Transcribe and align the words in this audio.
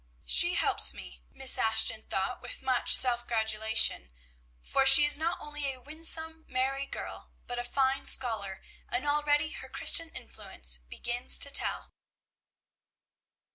"She 0.25 0.55
helps 0.55 0.95
me," 0.95 1.21
Miss 1.31 1.59
Ashton 1.59 2.01
thought 2.01 2.41
with 2.41 2.63
much 2.63 2.95
self 2.95 3.27
gratulation, 3.27 4.09
"for 4.59 4.83
she 4.83 5.05
is 5.05 5.15
not 5.15 5.37
only 5.39 5.71
a 5.71 5.79
winsome, 5.79 6.43
merry 6.47 6.87
girl, 6.87 7.31
but 7.45 7.59
a 7.59 7.63
fine 7.63 8.07
scholar, 8.07 8.63
and 8.89 9.05
already 9.05 9.51
her 9.51 9.69
Christian 9.69 10.09
influence 10.09 10.79
begins 10.79 11.37
to 11.37 11.51
tell." 11.51 11.91